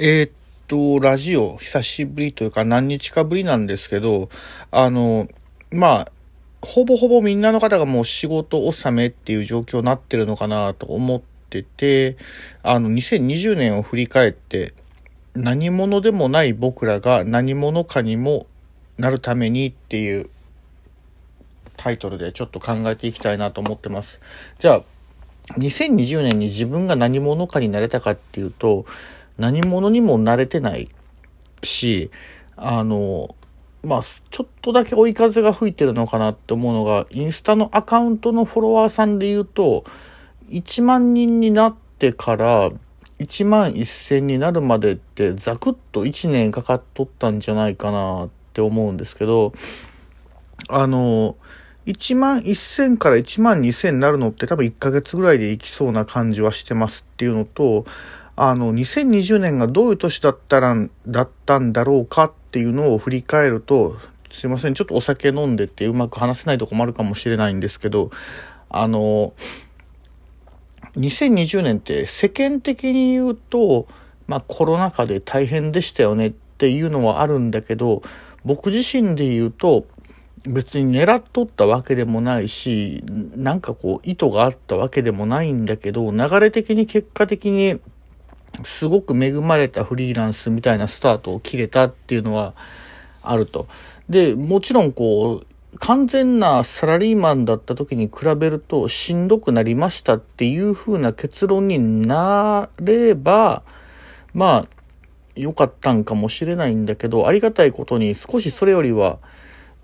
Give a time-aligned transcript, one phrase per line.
[0.00, 0.30] えーっ
[0.68, 4.28] と、ラジオ、久しぶりというか何日かぶりなんですけど、
[4.70, 5.26] あの、
[5.72, 6.12] まあ、
[6.62, 12.16] ほぼほぼみんなの方がもう仕事納めっていう状況になってるのかなと思ってて、
[12.62, 14.72] あの、2020年を振り返って、
[15.34, 18.46] 何者でもない僕らが何者かにも
[18.98, 20.30] なるためにっていう
[21.76, 24.20] タイトルでちょっと考えていきたいなと思ってます。
[24.60, 24.82] じゃあ、
[25.56, 28.86] 2020年に自分が何者かになれたかっていうと、
[29.38, 30.88] 何者にも慣れてない
[31.62, 32.10] し、
[32.56, 33.34] あの、
[33.84, 39.84] まあ、ちょっとだけ追い風が吹いてるのかなって思うのが、インスタのアカウントのフォロワーさんで言うと、
[40.50, 42.70] 1万人になってから
[43.18, 49.52] 1万1000になるまでってザクッと1年かかっとったんじゃないかなって思うんですけど、
[50.68, 51.36] あの、
[51.86, 57.86] 1万1000から1万2000になるのって多分1ヶ月ぐらいでいきそうな感じはしてますっていうのと、
[58.40, 60.76] あの、2020年がどういう年だったら、
[61.08, 63.96] だったんだろうかっていうのを振り返ると、
[64.30, 68.10] すいません、ちょっとお酒飲んでてうまく話せないとこもあるかもしれないんですけど、
[68.70, 69.32] あの、
[70.94, 73.88] 2020年って世間的に言うと、
[74.28, 78.02] まあコロナ禍で大変でしたよねっていうのはあるんだけど、
[78.44, 79.84] 僕自身で言うと、
[80.46, 83.02] 別に狙っとったわけでもないし、
[83.34, 87.80] なんかこう意図があったわけでもないんだけど、流れ的に結果的に
[88.64, 92.54] すごく恵まれたフリーランスみたいなスタートを切れたっていうのは
[93.22, 93.66] あると。
[94.08, 103.62] で、もちろんこう、完全なサラリーマンだった時に比べるとしんどくなりましたっていう風な結論になれば、
[104.32, 104.68] まあ、
[105.36, 109.18] 良かったんかもしれないんだけど、ありがたいことに少しそれよりは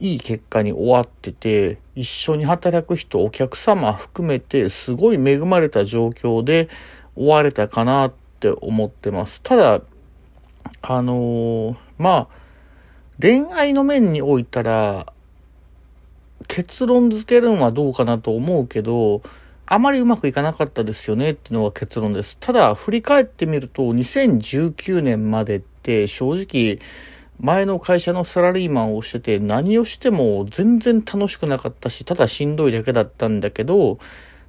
[0.00, 6.68] いい結果に終わってて、一緒に働く人、お客様含めてすごい恵まれた状況で
[7.14, 8.12] 終われたかなっ
[8.42, 9.40] って思ってます。
[9.40, 9.82] ただ、
[10.82, 12.28] あのー、まあ、
[13.20, 15.12] 恋愛の面においたら、
[16.48, 19.22] 結論付けるのはどうかなと思うけど、
[19.64, 22.36] あまりうまくいかなかったですよねっていうのが結論です。
[22.40, 26.80] ただ、振り返ってみると、2019年までって正直、
[27.38, 33.98] 前の会社のサラリーマンをしてて、何をしても全然楽しくなかったし、ただしんどいだけだったんだけど、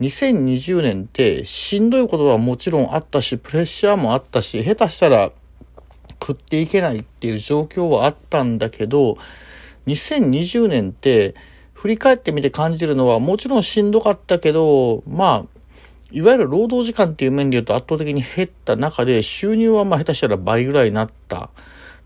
[0.00, 5.30] 2020年ってしんどいことはもちろんあったし、プレッシャーもあったし、下手したら
[6.20, 9.16] 食っていけないっていう状況はあったんだけど、
[9.86, 11.34] 2020年って
[11.72, 15.60] 振り返ってみて感じるのはもちろんしんどかったけど、まあ、
[16.10, 21.50] いわゆる労働時間っていう面で言うと圧倒的に減った中で収入はまあ下手したら倍ぐらいになった。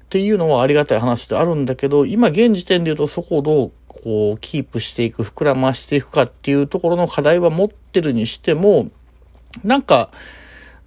[0.08, 8.88] っていうのはありがたい話であるんだけど、今現時点で言うとそこをどうこう、キープしていく、膨らましていくかっていうところの課題は持ってるにしても、
[9.64, 10.10] なんか、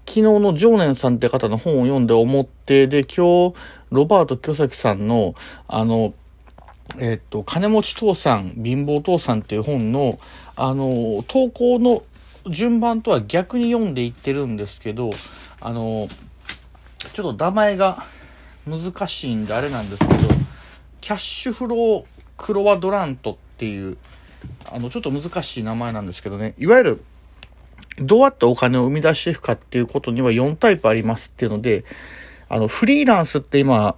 [0.07, 3.55] 昨日の常念さんって方の本を読んで思って、で、今日、
[3.91, 5.35] ロバート清崎さんの、
[5.67, 6.15] あの、
[6.97, 10.17] えっと、金持ち父さん、貧乏父さんっていう本の、
[10.55, 12.03] あの、投稿の
[12.49, 15.11] 順番とは逆に読んでいってるんですけど、
[15.59, 16.09] あの、
[17.13, 18.03] ちょっと名前が
[18.67, 20.19] 難しいんであれなんですけど、
[20.99, 22.05] キャッシュフロー
[22.38, 23.97] クロワドラントっていう、
[24.72, 27.03] あの、ちょっと難しい名前なんですけどね、いわゆる、
[27.97, 31.83] どうやってお金を生み出していくかっていうことには4タイプありますっていうので、
[32.49, 33.95] あの、フリーランスって今、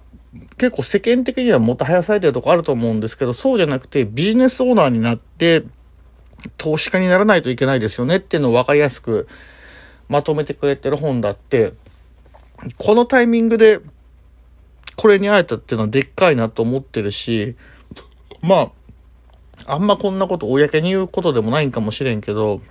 [0.58, 5.64] 結構世間的にはもっと早されてるとこあると思うんですけど、そうじゃなくてビジネスオーナーになって、
[6.58, 9.28] 投資家にならないといけないですよねっていうのを分かりやすく
[10.08, 11.72] まとめてくれてる本だって、
[12.78, 13.80] このタイミングで
[15.04, 17.56] これに会えたっていうのはでっかいなと思ってるし、
[18.40, 18.72] ま
[19.66, 22.62] あ、あんまこんなこと公に言うことでもないんかもしれんけど、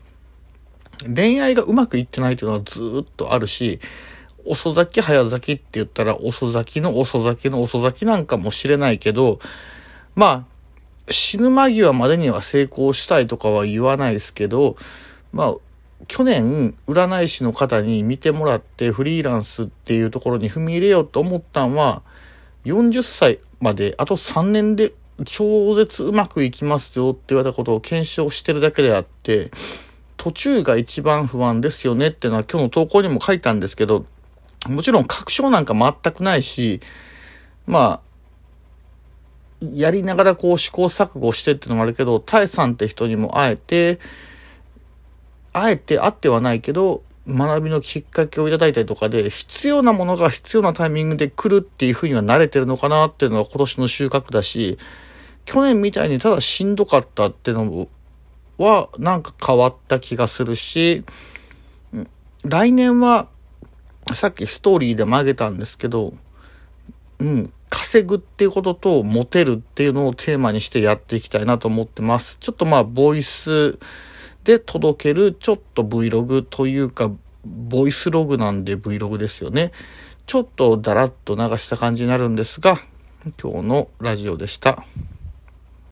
[1.15, 3.79] 恋愛がうまくいってないっていうのはずっとあるし、
[4.45, 9.37] 遅咲き早咲きって言ったら遅咲きの遅咲きの遅咲きなんかもしれないけど、
[10.15, 10.47] ま
[11.07, 14.75] あ、死ぬ間際までには成功したいとかは言わないですけど、
[15.33, 15.55] まあ、
[16.07, 22.01] 去年、占い師の方に見てもらってフリーランスっていうところに踏み入れようと思ったんは、
[22.65, 24.93] 40歳まであと3年で
[25.25, 29.51] 超絶うまくいきますよって言われたことを検証してるだけであって、
[30.17, 34.05] 途中が一番不安ですよねっていうのは今日の投稿にも書いたんですけど、
[34.67, 36.79] もちろん確証なんか全くないし、
[37.67, 38.01] ま
[39.61, 43.99] あ、やりながらこう試行錯誤してっていうのもあるけど、タイさんって人にも会えて、
[45.51, 54.77] あえて会ってはないけど、学びのきっかけをいただいたりとかで、必要なものが必要なタイミングで来るっていうふうには慣れてるのかなっていうのが今年の収穫だし、
[55.45, 57.87] 去年みたいにただしんどかったっていうの
[58.57, 61.03] はなんか変わった気がするし、
[62.45, 63.27] 来年は
[64.13, 66.13] さっきストーリーでも挙げたんですけど、
[67.19, 72.37] うん、稼ぐっていうこととモテるっていうのをテーマにしてやっていきたいなと思ってます。
[72.39, 73.79] ちょっとまあ、ボイス
[74.43, 77.11] で届けるちょっと Vlog というか、
[77.45, 79.71] ボイスログなんで Vlog ですよね。
[80.25, 82.79] ちょっとだらっと流した感じになるんですが、
[83.41, 84.83] 今日のラジオでした。